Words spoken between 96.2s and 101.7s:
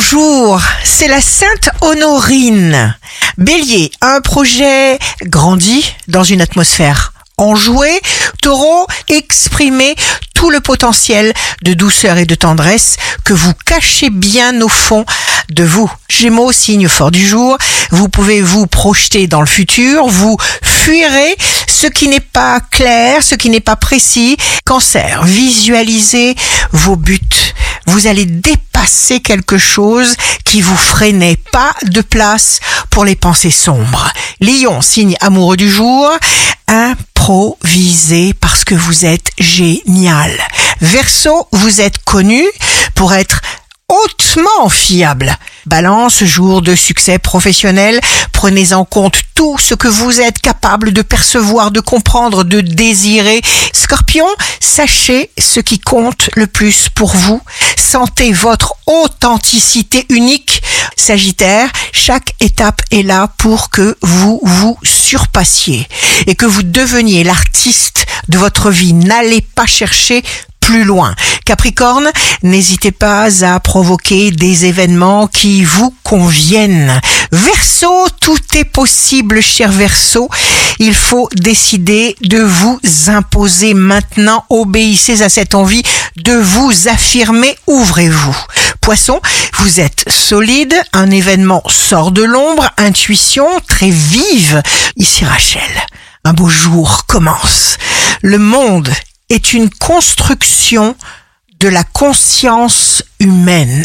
Un beau jour commence. Le monde est une construction de